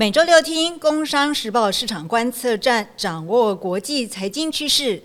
[0.00, 5.02] 每周六听《工商时报》市场观测站，掌握国际财经趋势。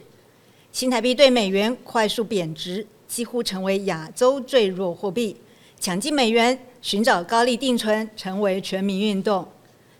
[0.71, 5.35] 新台币对美元快速贬值，几乎成为亚洲最弱货币。
[5.81, 9.45] 抢进美元，寻找高利定存，成为全民运动。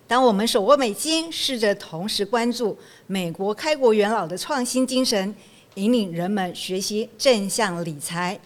[0.08, 5.36] 当我们手握美金，试着同时关注美国开国元老的创新精神，
[5.74, 8.40] 引领人们学习正向理财。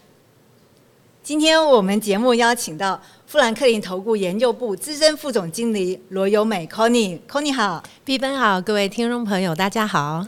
[1.21, 10.25] 今天我们节目邀请到富兰克林投顾研究部资深副总经理罗友美 Conny，Conny 好，碧芬好，各位听众朋友大家好。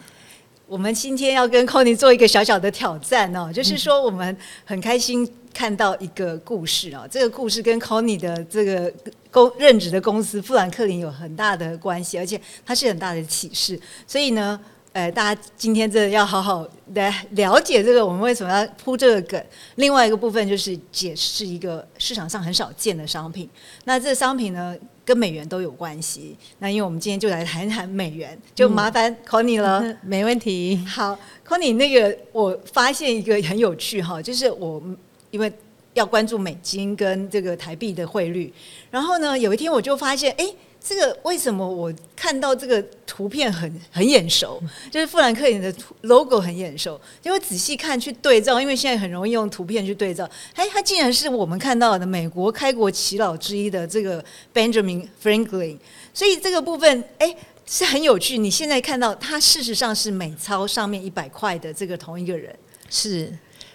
[0.67, 8.93] 我们今天要跟 Conny 做一个小小的挑战哦，就是说我们很开心看到一个故事哦，这个故事跟 Conny 的这个
[9.31, 14.59] 公任职的公司富兰克林有很大的关系，而且它是很大的启示，所以呢。
[14.93, 19.41] 呃，大家今天真的要好好来了解这个，我们为什么要铺这个梗？
[19.75, 23.49] 另外一个部分就是解释一个市场上很少见的商品。
[23.85, 26.35] 那这商品呢，跟美元都有关系。
[26.59, 29.81] 那因为我们今天就来谈一谈美元，就麻烦 Conny 了。
[30.01, 30.83] 没问题。
[30.85, 34.83] 好，Conny，那个我发现一个很有趣哈，就是我
[35.29, 35.49] 因为
[35.93, 38.53] 要关注美金跟这个台币的汇率，
[38.89, 40.53] 然后呢，有一天我就发现，哎。
[40.83, 44.59] 这个为什么我看到这个图片很很眼熟？
[44.89, 50.27] 就是富兰克林的 logo 很眼熟，结果仔细看去对照，因为现在很容易用图片去对照。
[50.55, 55.77] 哎，它竟然是我们看到的美国开国奇老之一的这个 Benjamin Franklin，
[56.13, 57.35] 所以这个部分哎
[57.67, 58.39] 是很有趣。
[58.39, 62.53] 你现在看到他事实上是美钞上面一百块的这个同一个人
[62.89, 63.31] 是。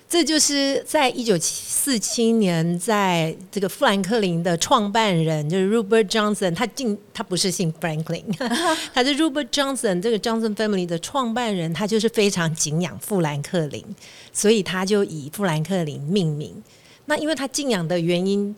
[0.08, 8.24] 这就是在一九四七年，在这个富兰克林的创办人就是 Robert Johnson，他进他不是姓 Franklin，
[8.94, 13.84] 他是 Robert Johnson 这个 Johnson family 的创办人，他就是非常敬仰富兰克林，
[14.32, 16.62] 所以他就以富兰克林命名。
[17.06, 18.54] 那因为他敬仰的原因。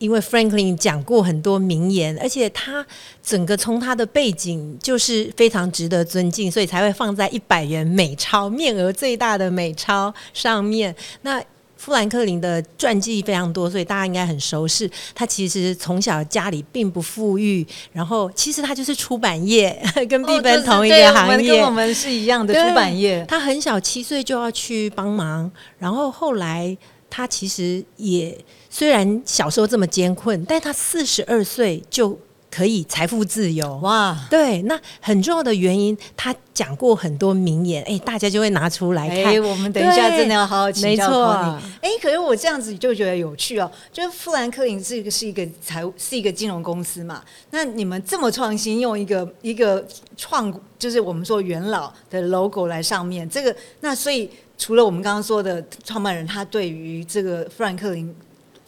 [0.00, 2.84] 因为 Franklin 讲过很多名言，而且他
[3.22, 10.92] 整个从他的背景就是非常值得尊敬，所以才会放在一百元美钞面额最大的美钞上面。
[11.20, 11.40] 那
[11.76, 14.90] 富兰克林的传记非常多，所以大家应该很熟悉。
[15.14, 23.24] 他其实从小家里并不富裕，然后其实他就是出版业， 跟碧芬同一个行业，跟我们是一样的出版业。
[23.28, 26.76] 他很小七岁就要去帮忙，然后后来。
[27.12, 28.38] 他其实也
[28.70, 32.16] 虽然小时候这么艰困，但他四十二岁就
[32.48, 34.16] 可以财富自由哇！
[34.30, 39.42] 对，那很重要的原因，他讲过很多名言，哎，大家就会拿出来看。
[39.42, 41.08] 我们等一下真的要好好请教
[41.44, 41.62] 你。
[41.80, 49.84] 哎，可是我这样子就觉得有趣哦，就是富兰克林是一个是一个财务是一个金融公司嘛，那你们这么创新，用一个一个
[50.16, 54.30] 创就是我们说元老的 logo 来上面，这个那所以。
[54.62, 58.14] 除了我们刚刚说的创办人，他对于这个富兰克林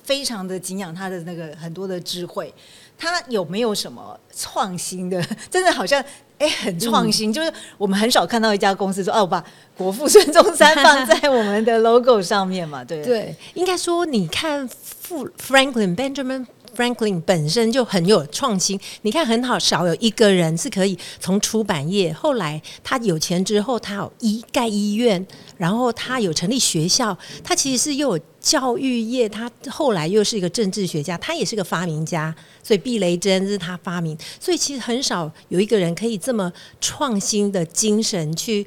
[0.02, 2.52] 非常的敬仰，他的那个很多的智慧，
[2.98, 5.22] 他有没有什么创新的？
[5.50, 6.02] 真的好像
[6.38, 9.44] 哎，很创新，就是我们很少看到一家公司说哦，把
[9.76, 12.84] 国父孙中山放在我们的 logo 上面嘛？
[12.84, 16.46] 对对，应该说你看富 Franklin Benjamin。
[16.74, 25.24] Franklin 本身就很有创新，你看很好，少有一个人是可以从出版业，后来他有钱之后，他有医盖医院，
[25.58, 38.66] 然后他有成立学校，他其实是又有教育业，他后来又是一个政治学家，他也是个发明家，所以避雷针是他发明，所以其实很少有一个人可以这么创新的精神去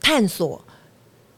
[0.00, 0.64] 探索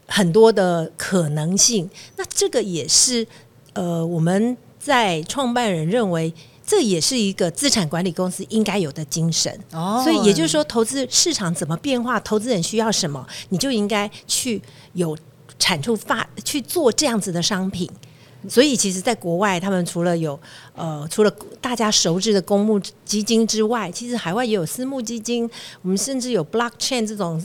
[0.07, 3.25] 很多的可能性，那这个也是
[3.73, 4.55] 呃我们。
[4.81, 6.33] 在创办人认为，
[6.65, 9.55] 这也是一个资产管理公司应该有的精神。
[9.71, 14.61] 哦，所以也就是说，投资市场怎么变化，投资人需要什么，你就应该去
[14.93, 15.15] 有
[15.59, 17.89] 产出发去做这样子的商品。
[18.49, 20.39] 所以，其实，在国外，他们除了有
[20.75, 21.31] 呃，除了
[21.61, 25.47] 大家熟知的公募基金之外，其实海外也有私募基金。
[25.83, 27.39] 我们甚至有 blockchain 这种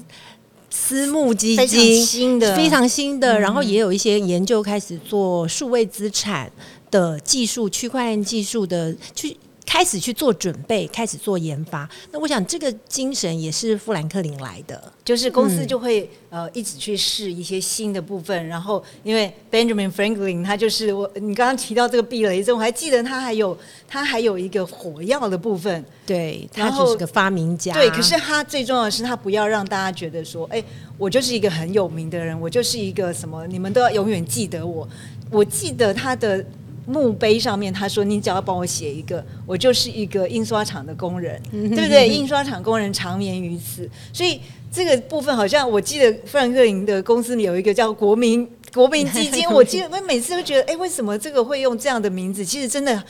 [0.71, 3.39] 私募基金，新的非常新的。
[3.39, 6.51] 然后，也有一些研究开始做数位资产。
[6.97, 11.89] 的技术，区块链技术的去开始去做准备，开始做研发。
[12.13, 18.47] 那我想，这个精神也是富兰克林来的，就是公司就会呃一直去试一些新的部分。
[18.47, 23.59] 然后，因为 Benjamin Franklin 他就是我，你刚刚提到这个避雷针，我还记得他还有
[23.89, 25.85] 他还有一个火药的部分。
[26.07, 27.75] 对，他就是个发明家。
[27.75, 30.63] 对，可是他最重要的是，他不要让大家觉得说，哎，
[30.97, 34.89] 我就是一个很有名的人，我就是一个什么，你们都要永远记得我。
[35.29, 36.47] 我记得他的。
[36.87, 42.09] 墓碑上面他说：“你只要帮我写一个，我就是一个印刷厂的工人，对不对？
[42.09, 43.89] 印刷厂工人长眠于此。
[44.13, 44.41] 所以
[44.71, 52.45] 这个部分好像我记得富兰克林的公司里有一个叫国民国民基金，我记得 我每次都觉得，哎，为什么这个会用这样的名字？
[52.45, 53.03] 其实真的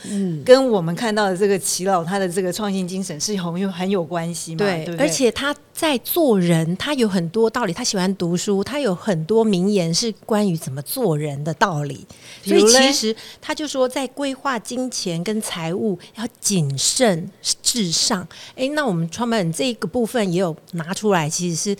[0.45, 4.59] 跟我们看到的这个齐老他的这个创新精神是很有很有关系嘛？
[4.59, 7.73] 对，而且他在做人，他有很多道理。
[7.73, 12.07] 他喜欢读书，他有很多名言是关于怎么做人的道理。
[12.45, 17.29] 所以其实他就说，在规划金钱跟财务要谨慎
[17.61, 18.25] 至上。
[18.55, 21.77] 哎，那我们创办人这个部分也有拿出来，其实是。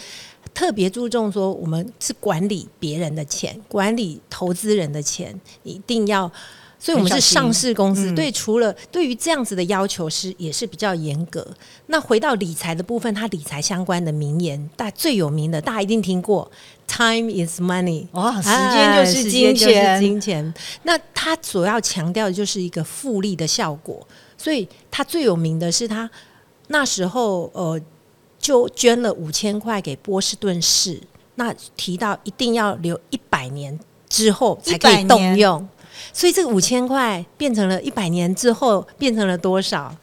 [0.58, 6.32] 特别注重说，我们是管理别人的钱，管理投资人的钱，一定要。
[6.80, 11.48] 所以我们是上市公司，对，除了对于这样子的要求是也是比较严格。
[11.86, 16.52] 那回到理财的部分，它理财相关的名言，大最有名的，大家一定听过
[16.88, 20.52] ，“Time is money”，哇，时间就是金钱，金钱。
[20.82, 24.08] 那它主要强调的就是一个复利的效果。
[24.36, 26.10] 所以它最有名的是，它
[26.70, 27.80] 那时候呃。
[28.40, 31.02] 就捐了五千块给波士顿市，
[31.36, 35.68] 那提到一定要留一百年之后才可以动用，
[36.14, 39.96] 所以这个五千块变成了一百年之后变成了多少？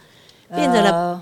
[0.54, 1.20] 变成了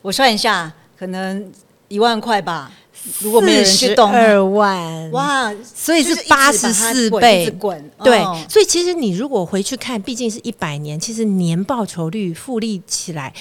[0.00, 1.52] 我算一下，可能
[1.88, 2.72] 一万块吧。
[3.20, 7.90] 如果没有人去动，二万哇，所以是八十四倍滚。
[8.02, 13.32] 对，所以其实你如果回去看，毕竟是一百年，其实年报酬率复利起来。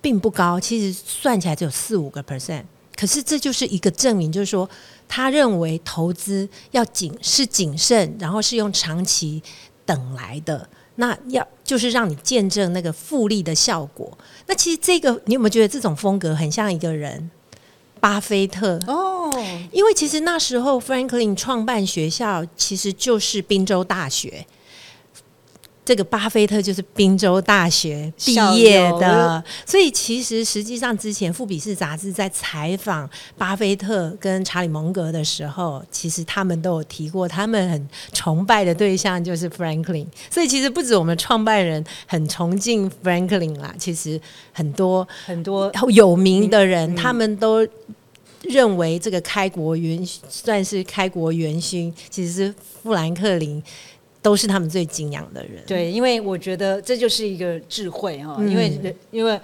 [0.00, 2.64] 并不高，其实算起来只有四五个 percent。
[2.96, 4.68] 可是这就是一个证明，就是说
[5.08, 9.42] 他认为投资要谨是谨慎，然后是用长期
[9.86, 10.68] 等来的。
[10.96, 14.16] 那要就是让你见证那个复利的效果。
[14.46, 17.30] 那其实这个你有没有觉得这种风格很像一个人？
[18.00, 19.30] 巴菲特哦，
[19.70, 24.46] 因为其实那时候 Franklin 创办学校其实就是宾州大学。
[25.90, 40.06] 这个巴菲特就是宾州大学毕业的，所以其实实际上之前《富比士》杂志在采访巴菲特跟查理蒙格的时候，其实他们都有提过，他们很崇拜的对象就是 Franklin。
[40.30, 44.20] 所以其实不止我们创办人很崇敬 Franklin 啦，其实
[44.52, 47.66] 很多很多有名的人，他们都
[48.42, 53.60] 认为这个开国元算是开国元勋，其实是富兰克林。
[54.22, 55.62] 都是他们最敬仰的人。
[55.66, 59.40] 对，因为我觉得这就是一个智慧哈，因为因为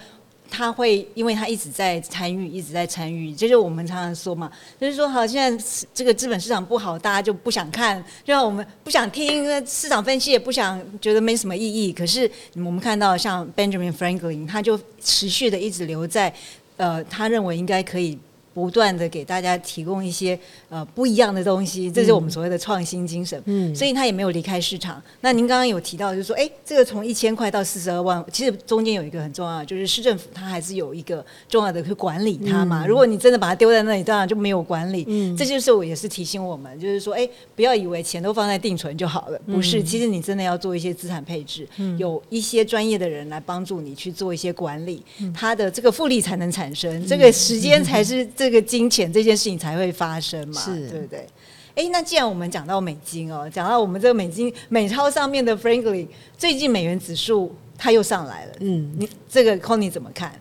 [0.49, 3.33] 他会，因为他一直在参与，一直在参与。
[3.35, 11.91] 这就我们常常说嘛，就是说，好，现在这个资本市场不好，大家就不想看，就像我们不想听市场分析，也不想觉得没什么意义。
[11.91, 16.33] 可是我们看到像 Benjamin Franklin，他就持续的一直留在，
[16.77, 18.17] 呃，他认为应该可以。
[18.57, 20.37] 不断的给大家提供一些
[20.67, 23.39] 呃不一样的东西，这是我们所谓的创新精神。
[23.45, 24.99] 嗯，所以他也没有离开市场。
[25.21, 32.87] 那您刚刚有提到，就是说，哎，这个从一千块到四十二万，其实中间有一个很重要，就是市政府它还是有一个重要的去管理它嘛。
[32.87, 35.05] 如果你真的把它丢在那里，当然就没有管理。
[35.07, 39.83] 嗯，这就是我也是提醒我们，就是说，哎，不要以为钱都放在定存就好了，不是。
[39.83, 41.67] 其实你真的要做一些资产配置，
[41.99, 48.46] 有一些专业的人来帮助你去做一些管理，它的这个复利才能产生，这个时间才是这。
[48.47, 51.27] 这个金钱这件事情才会发生嘛，是对不对？
[51.75, 56.07] 哎，那既然我们讲到美金哦，讲到我们这个美金美钞上面的 Franklin，
[56.37, 60.31] 最近美元指数它又上来了，嗯，你这个 Conny 怎么看？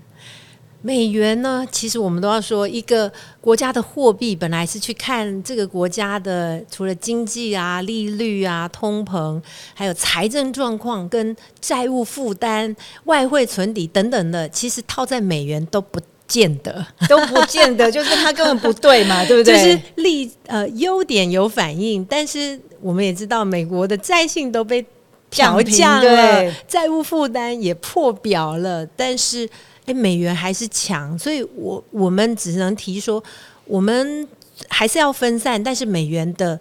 [0.82, 1.67] 美元呢？
[1.73, 9.43] 其实我们都要说，一个国家的货币本来是去看这个国家的，除了经济啊、利率啊、通膨，
[9.75, 12.76] 还有财政状况、跟债务负担、
[13.06, 15.99] 外汇存底等等的，其实套在美元都不。
[16.26, 19.54] 见得 都不见得，就是它根本不对嘛， 对不对？
[19.54, 24.85] 就是利呃优点有反应，但是我们也知道美国的债性都被
[25.30, 29.49] 调降了， 债务负担也破表了，但是
[29.85, 33.23] 哎美元还是强，所以我我们只能提说，
[33.64, 34.26] 我们
[34.68, 36.59] 还是要分散，但是美元的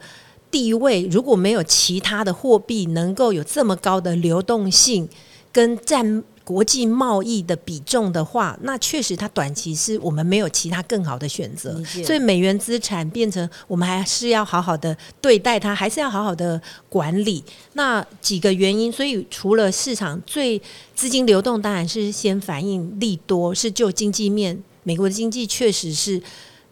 [0.51, 5.10] 地位如果没有其他的货币能够有这么高的流动性
[5.51, 6.24] 跟占。
[6.45, 17.43] 国际贸易的比重的话，那确实它短期是我们没有其他更好的选择，所以美元资产变成我们还是要好好的对待它，还是要好好的管理。
[17.73, 20.61] 那几个原因，所以除了市场最
[20.95, 26.21] 资金流动，当然是先反映利多，是就经济面，美国的经济确实是。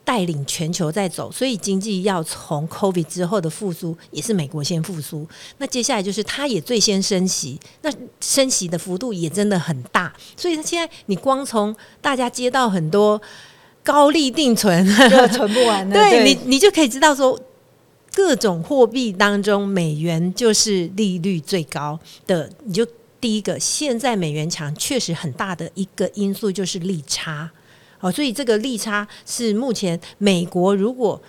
[0.06, 5.26] 带领全球在走，所以经济要从 COVID 之后的复苏，也是美国先复苏。
[5.60, 10.14] 那接下来就是它也最先升息，那升息的幅度也真的很大。
[10.36, 13.22] 所以现在你光从大家接到很多
[13.82, 14.86] 高利定存，
[15.30, 17.40] 存不完的， 对你你就可以知道说，
[18.14, 22.50] 各种货币当中，美元就是利率最高的。
[22.66, 22.86] 你就
[23.22, 27.50] 第一个，现在美元强，确实很大的一个因素就是利差。
[28.04, 31.20] 哦，所以这个利差是目前美国如果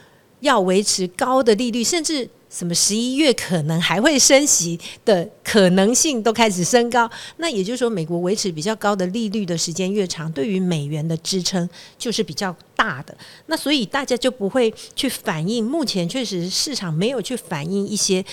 [0.41, 13.17] 要维持高的利率，甚至什么十一月可能还会升息的可能性都开始升高，那也就是说，美国维持比较高的利率的时间越长，对于美元的支撑就是比较大的。
[13.47, 18.25] 那所以大家就不会去反映，目前确实市场没有去反映一些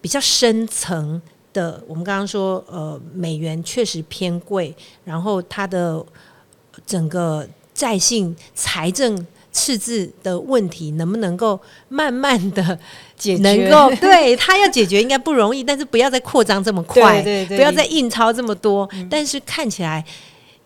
[0.00, 1.20] 比较深层
[1.52, 1.84] 的。
[1.86, 6.04] 我们刚刚说，呃，美元确实偏贵，然后它的
[6.84, 7.46] 整个
[7.80, 9.26] 债性财政。
[9.52, 11.58] 赤字的问题能不能够
[11.88, 12.62] 慢慢的
[13.18, 13.42] 解决？
[13.42, 18.88] 能够 对他要解决应该不容易，但是不要再扩张这么快，对对，不要再印钞这么多。
[19.10, 20.04] 但是看起来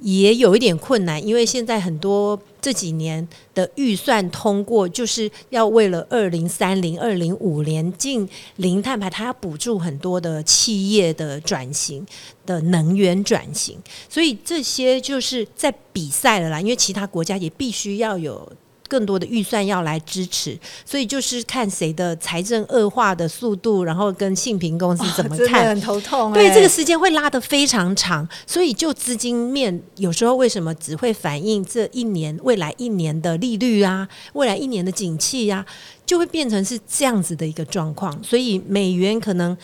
[0.01, 12.07] 也有一点困难，因为现在很多这几年的预算通过，就是要为了二零三零、二零五年进零碳排，它要补助很多的企业的转型
[12.47, 13.79] 的能源转型，
[14.09, 16.59] 所以这些就是在比赛了啦。
[16.59, 18.51] 因为其他国家也必须要有。
[18.89, 26.33] 更多的预算要来支持，所以就是看谁的财政恶化的速度，然后跟信平公司怎么看，很头痛。
[26.33, 35.65] 对，这个时间会拉得非常长，所以就资金面有时候为什么只会反映这一年、未来一年的利率啊，未来一年的景气呀，
[36.05, 38.23] 就会变成是这样子的一个状况。
[38.23, 39.57] 所以美元可能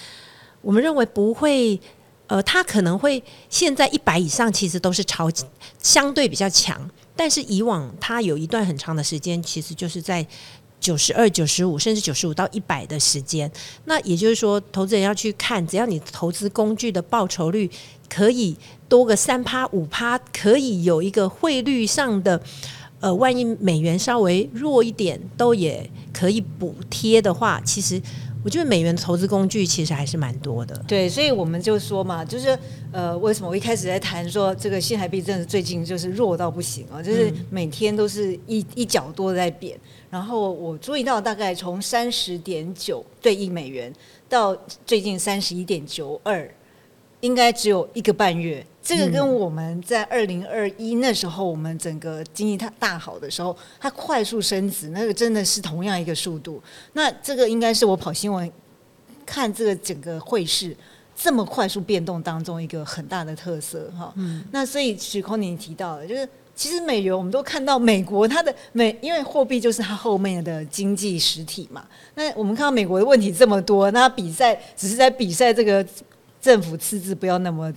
[0.63, 1.79] 我们认为不会，
[2.27, 5.31] 呃，它可能会现在一百以上，其实都是超
[5.83, 6.91] 相对比较强。
[7.17, 10.27] 但是以往它有一段很长的时间，其实就是在
[10.81, 13.51] 九十二、九十五，甚至九十五到一百的时间。
[13.85, 17.71] 那也就是说，投资人要去看，只要你投资工具的报酬率
[18.09, 18.57] 可以
[18.89, 22.41] 多个三趴、五趴，可以有一个汇率上的，
[23.01, 28.01] 呃，万一美元稍微弱一点，都也可以补贴的话，其实。
[28.43, 30.77] 我觉得美元投资工具其实还是蛮多的。
[30.87, 32.59] 对，所以我们就说嘛，就是
[32.91, 39.79] 呃，为什么我一开始在谈说这个新台币真的最近就是弱到不行啊，就是每天都是一一角多在贬。
[40.09, 43.93] 然后我注意到，大概从三十点九对一美元
[44.29, 44.57] 到
[44.87, 46.53] 最近三十一点九二，
[47.21, 48.65] 应该只有一个半月。
[48.83, 56.61] 这个跟我们在二零二一那时候，我们整个经济它大好的时候，它快速升值，那个真的是同样一个速度。
[56.95, 58.51] 那这个应该是我跑新闻
[59.27, 60.75] 看这个整个汇市
[61.15, 64.13] 这么快速变动当中一个很大的特色哈。
[64.51, 71.85] 那所以许空你提到的，就是其实美元我们都看到美国它的美，因为货币就是它后面的经济实体嘛。
[72.15, 75.87] 那我们看到美国的问题这么多，那比赛只是在比赛这个
[76.41, 77.71] 政府赤字不要那么。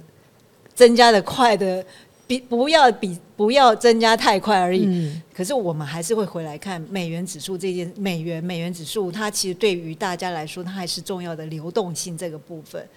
[0.74, 1.86] 增加的快的
[2.26, 5.12] 比不要比不要增加太快而已。
[5.34, 12.88] 可是我们还是会回来看美元指数这件美元美元指数，它其实对于大家来说，它还是重要的流动性这个部分。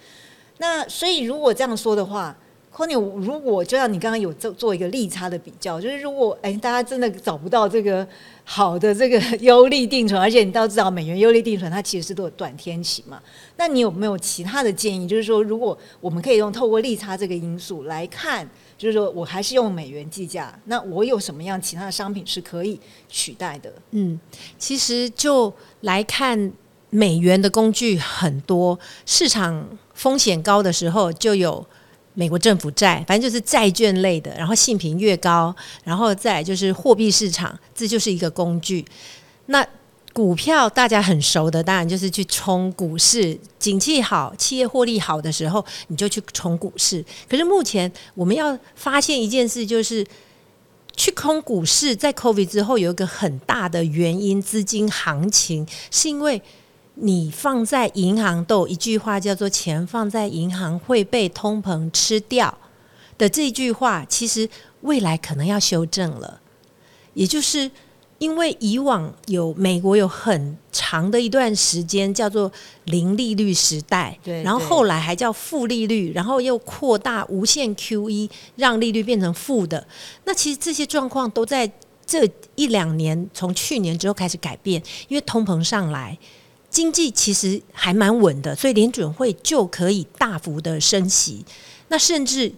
[0.57, 2.35] 那所以如果这样说的话。
[2.77, 8.07] C o n y 如果就像你刚刚有做做一个利差的比较，就是如果哎，大家真的找不到这个
[8.43, 13.19] 好的这个优利定存，而且你都知道美元优利定存它其实是都有短天期嘛，
[13.55, 15.07] 那你有没有其他的建议？
[15.07, 22.79] 就是说，如果我们可以用透过利差这个因素来看，就是说我还是用美元计价，那我有什么样其他的商品是可以
[23.09, 23.73] 取代的？
[23.89, 24.19] 嗯，
[24.59, 26.53] 其实就来看
[26.91, 31.65] 美元的工具很多，市场风险高的时候就有。
[32.19, 38.83] 美国政府债，反正就是债券类的，然后信评越高，然后再就是货币市场，这就是一个工具。
[39.45, 39.63] 那
[40.13, 47.05] 股票大家很熟的，当然就是去冲股市，景气好、企业获利好的时候，你就去冲股市。
[47.29, 50.03] 可是目前我们要发现一件事，就是
[50.95, 56.41] 去空股市，在 COVID 之后有一个很大的原因，资金行情是因为。
[56.99, 62.57] 你放在银行都有一句话叫做“钱放在银行会被通膨吃掉”
[63.19, 64.49] 的这句话，其实
[64.81, 66.41] 未来可能要修正了。
[67.13, 67.69] 也就是
[68.17, 72.51] 因为以往有美国有很长的一段时间叫做
[72.85, 79.85] 零利率时代，对，然后后来还叫负利率，然后又扩大无限 QE，让利率变成负的。
[80.25, 81.71] 那其实这些状况都在
[82.07, 86.17] 这一两年，从去年之后开始改变，因为通膨上来。
[86.77, 91.43] 经济其实还蛮稳的，所以联准会就可以大幅的升息，
[91.87, 92.53] 那甚至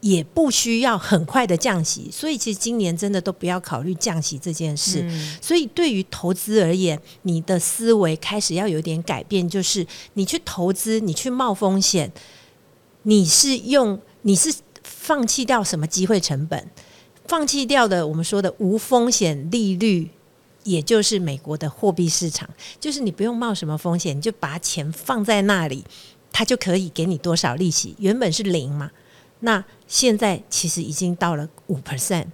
[0.00, 2.10] 也不需要很快的降息。
[2.10, 5.08] 所以其实今年真的都不要考虑降息这件事。
[5.40, 12.10] 所以对于投资而言，你的思维开始要有点改变，就是你去投资，你去冒风险，
[13.04, 14.52] 你是用你是
[14.82, 16.68] 放弃掉什么机会成本？
[17.28, 20.10] 放弃掉的我们说的无风险利率。
[20.64, 25.84] 也就是美国的货币市场，就是你不用冒什么风险，你就把钱放在那里，
[26.32, 27.94] 它就可以给你多少利息。
[27.98, 28.90] 原本是零嘛，
[29.40, 32.26] 那现在其实已经到了五 percent。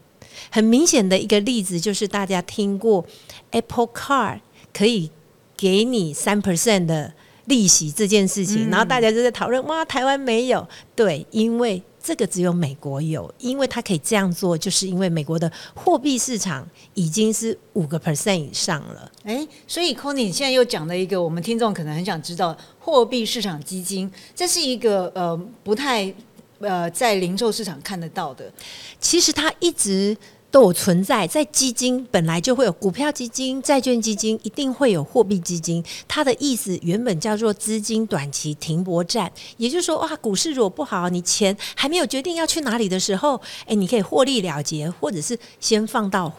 [0.51, 3.05] 很明显的一个例子就是大家听过
[3.51, 4.41] Apple Car
[4.73, 5.11] 可以
[5.57, 7.13] 给你三 percent 的
[7.47, 11.83] 利息这件事情，然后大家就在讨论，哇，台湾没有，对，因为。
[12.03, 19.11] 这个只有美国有，因为它可以这样做，就是因为美国的货币市场已经是五个 percent 以上了。
[19.25, 26.13] 哎，所以 Conny 现在又讲了一个，我们听众可能很想知道，货币市场基金，这是一个呃不太
[26.61, 28.53] 呃在零售市场看得到的。
[29.01, 30.17] 其实它一直。
[30.51, 35.85] 都有存在，在基金本来就会有股票基金、债券基金，一定会有货币基金。
[36.07, 46.33] 它的意思原本叫做资金短期停泊站，也就是说，哇，股市如果不好，你钱还没有决定要去哪里的时候，哎，你可以获利了结，或者是先放到。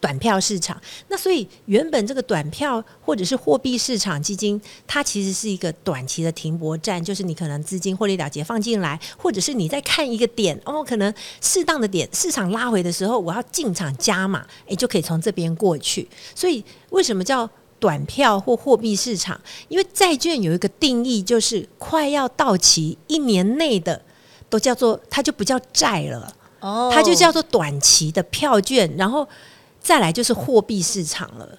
[0.00, 16.08] 短票市场，那所以原本这个短票或者是货币市场基金，它其实是一个短期的停泊站，就是你可能资金获利了结放进来，或者是你在看一个点哦，可能适当的点市场拉回的时候，我要进场加码，诶，就可以从这边过去。
[16.34, 19.38] 所以为什么叫短票或货币市场？
[19.68, 24.00] 因为债券有一个定义，就是快要到期一年内的
[24.48, 29.28] 都叫做它就不叫债了，哦，它就叫做短期的票券，然后。
[29.80, 31.58] 再来就是货币市场了，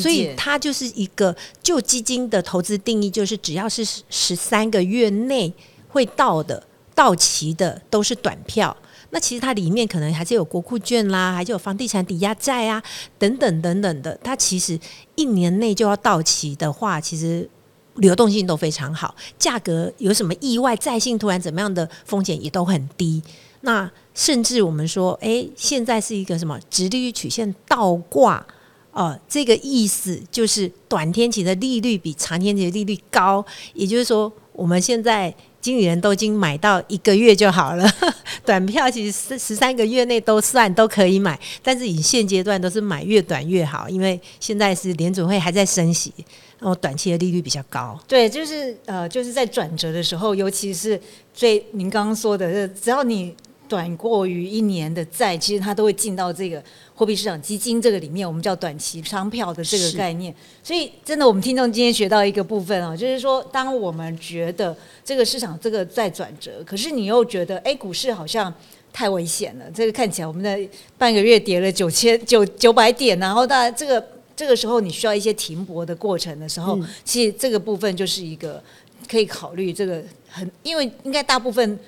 [0.00, 5.52] 所以它就是一个旧基金的投资定义，就是只要是十三个月内
[5.88, 6.62] 会到的
[6.94, 8.76] 到期的都是短票。
[9.10, 12.82] 那其实它里面可能还是有国库券啦，还是有房地产抵押债啊，
[13.18, 14.18] 等等等等的。
[14.22, 14.78] 它其实
[15.14, 17.48] 一年内就要到期的话，其实
[17.94, 23.22] 流动性都非常好，价格有什么意外，债性突然怎么样的风险也都很低。
[23.62, 28.44] 那甚至我们说，哎，现在是一个什么直利率曲线倒挂，
[28.90, 37.88] 呃，这个意思就是短天期的利率比长天期的利率高，也就是说，我们现在经理人都已经买到一个月就好了，
[38.44, 46.12] 短票其实十三个月内都算都可以买，但是以现阶段都是买越短越好，因为现在是联准会还在升息，
[46.58, 47.96] 然后短期的利率比较高。
[48.08, 51.00] 对，就是呃，就是在转折的时候，尤其是
[51.32, 53.32] 最您刚刚说的，只要你。
[53.68, 56.60] 短过于一年的债，其实它都会进到这个
[56.94, 60.34] 货币市场基金这个里面，我们叫短期商票的这个概念。
[60.62, 68.52] 所以，真的，我们听众今天学到一个部分啊，就是说，当我们觉得这个市场这个在转折，可是你又觉得，哎，股市好像
[68.92, 70.58] 太危险了，这个看起来我们的
[70.96, 74.04] 半个月跌了九千九九百点，然后大家这个
[74.34, 78.62] 这个时候你需要一些停泊的过程的时候，其实这个部分就是一个
[79.06, 81.78] 可以考虑这个很，因为应该大部分。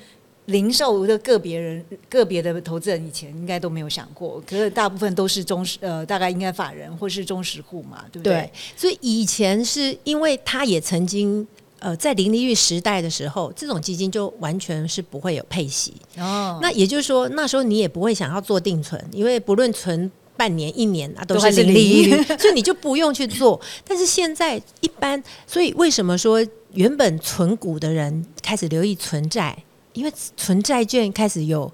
[0.51, 8.51] 零售的个别人、个别的投资人以前应该都没有想过，可是大部分都是中实呃，大概应该法人或是中实户嘛，对不对？
[8.77, 11.47] 所以以前是因为他也曾经
[11.79, 16.59] 呃在零利率时代的时候，这种基金就完全是不会有配息哦。
[16.61, 23.61] 那也就是说，那时候你也不会想要做定存，因为不论存半年、一年啊，都是零利率， 所以你就不用去做。
[23.87, 29.57] 但是现在一般，所以为什么说原本存股的人开始留意存债？
[29.92, 31.72] 因为存债券开始有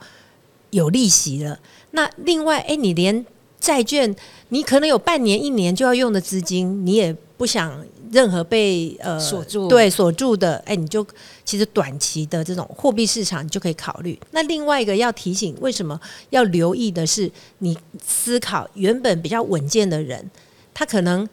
[0.71, 1.59] 有利息了，
[1.91, 3.25] 那另外，哎，你连
[3.61, 4.15] 债券，
[4.49, 11.07] 你可能有半年、一年就要用的资金，你也不想任何被呃锁住，对锁住的，哎，你就
[11.45, 14.19] 其实短期的这种货币市场你就可以考虑。
[14.31, 16.01] 那另外一个要提醒，为什么
[16.31, 20.31] 要留意的是，你思考原本比较稳健的人，
[20.73, 21.29] 他可能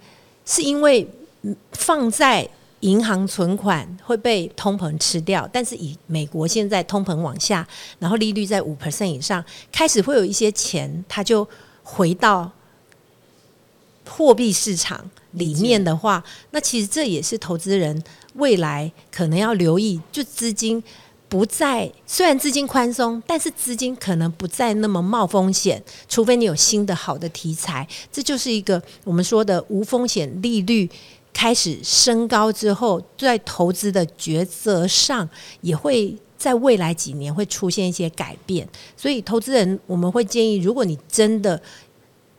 [0.46, 1.08] 是因为
[1.72, 2.50] 放在。
[2.84, 7.66] 银行存款会被通膨吃掉，但是以美国现在通膨往下，
[7.98, 11.48] 然后利率在五 percent 以上，开始会有一些钱，它就
[11.82, 12.52] 回到
[14.06, 20.84] 货币市场里面的话，那其实这也是投资人未来可能要留意，就资金
[21.30, 30.90] 不再虽然资金宽松，但是资金可能不再那么冒风险，除非你有新的好的题材，这就是一个我们说的无风险利率。
[31.34, 35.28] 开始升高之后，在投资的抉择上，
[35.62, 38.68] 也会在未来几年会出现一些改变。
[38.96, 41.62] 所以，投资人我们会建议，如果你真的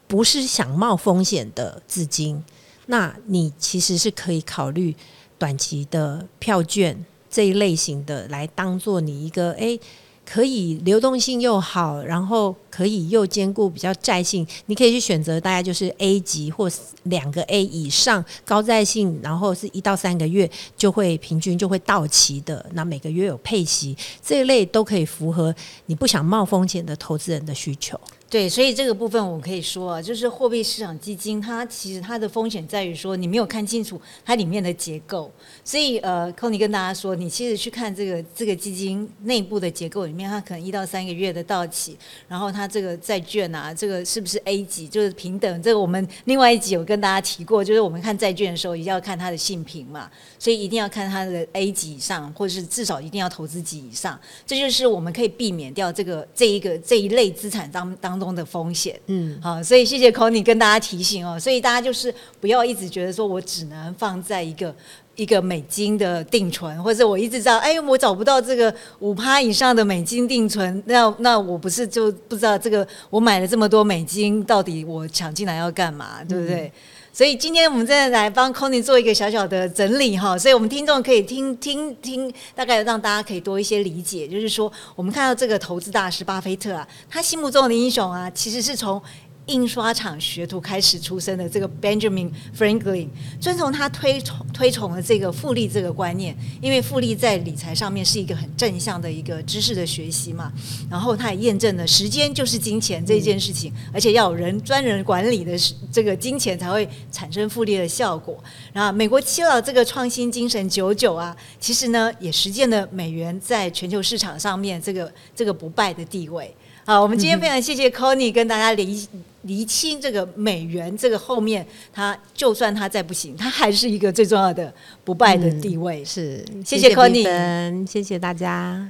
[0.07, 2.43] 不是想冒风险的资金，
[2.87, 4.95] 那你其实是可以考虑
[5.39, 9.79] 短期的票券这一类型的，来当做你一个诶。
[10.25, 16.71] 可以流动性又好，然后可以又兼顾比较债性，你可以去选择大概就是 A 级或
[17.05, 25.55] 两个 A 以上高债性，然后是一到三个月就会平均就会到期的，那每个月有配息这一类都可以符合
[25.87, 28.01] 你不想冒风险的投资人的需求。
[28.35, 35.31] 对，所以这个部分我可以说啊，就是货币市场基金，它其实它的风险在于说你没有看清楚它里面的结构。
[35.63, 45.63] 所以呃 c o n y 跟大家说，你其实去看这个这个基金内部的结构里面，它可能一到三个月的到期，然后它它这个债券啊，这个是不是 A 级，就是平等。
[45.63, 54.19] 这个我们另外一集有跟大家提过，就是我们看债券的时候，一定要看它的信评嘛，所以一定要看它的 A 级以上，或者是至少一定要投资级以上。
[54.45, 59.01] 这就是我们可以避免掉这个这一个这一类资产当当中的风险。
[59.07, 64.73] 嗯，好，所以谢谢 Conny 跟大家提醒哦，所以大家就是不要一直觉得说我只能放在一个。
[65.17, 76.73] 一个美金的定存，或者我一直知道，哎，我找不到这个五趴以上的美金定存，那那我不是就不知道这个我买了这么多美金，到底我抢进来要干嘛，对不对？
[77.15, 89.01] 所以今天我们真的来帮 Conny 做一个小小的整理哈，所以我们听众可以听听听，大概让大家可以多一些理解，就是说我们看到这个投资大师巴菲特啊，他心目中的英雄啊，其实是从。
[89.47, 93.09] 印刷厂学徒开始出生的这个 Benjamin Franklin，
[93.41, 100.53] 遵从他推崇推崇的这个复利这个观念，因为复利在理财上面是一个很正向的一个知识的学习嘛。
[100.91, 105.53] 然后他也验证了时间就是金钱这件事情，而且要有人专人管理的
[105.93, 108.43] 这个金钱才会产生复利的效果。
[108.73, 116.55] 然后美国七老这个创新精神久久啊，其实呢也实践了美元在全球市场上面这个这个不败的地位。
[116.87, 119.09] 好，我们今天非常谢谢 Conny 跟大家厘
[119.43, 126.05] 厘清这个美元这个后面，它就算它再不行，它还是一个最重要的不败的地位。
[126.05, 128.87] 是，谢谢 Conny，谢谢大家。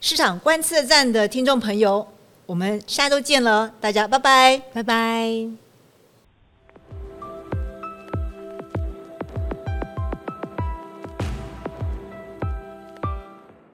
[0.00, 2.06] 市场观测站的听众朋友，
[2.46, 5.63] 我们下周见了，大家拜拜，拜拜。